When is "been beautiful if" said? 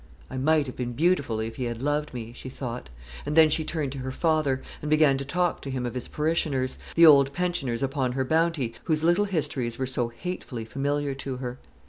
0.75-1.57